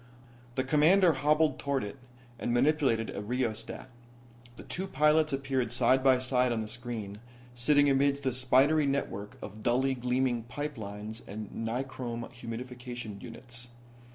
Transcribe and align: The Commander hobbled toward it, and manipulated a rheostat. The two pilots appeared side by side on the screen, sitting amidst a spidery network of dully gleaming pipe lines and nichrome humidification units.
The 0.55 0.63
Commander 0.63 1.13
hobbled 1.13 1.59
toward 1.59 1.83
it, 1.83 1.97
and 2.39 2.51
manipulated 2.51 3.15
a 3.15 3.21
rheostat. 3.21 3.87
The 4.55 4.63
two 4.63 4.87
pilots 4.87 5.31
appeared 5.31 5.71
side 5.71 6.03
by 6.03 6.17
side 6.17 6.51
on 6.51 6.59
the 6.61 6.67
screen, 6.67 7.19
sitting 7.53 7.87
amidst 7.87 8.25
a 8.25 8.33
spidery 8.33 8.87
network 8.87 9.37
of 9.43 9.61
dully 9.61 9.93
gleaming 9.93 10.41
pipe 10.45 10.79
lines 10.79 11.21
and 11.27 11.51
nichrome 11.51 12.29
humidification 12.33 13.21
units. 13.21 13.69